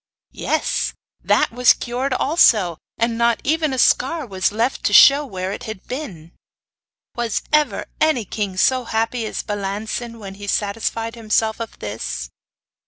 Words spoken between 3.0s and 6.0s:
not even a scar was left to show where it had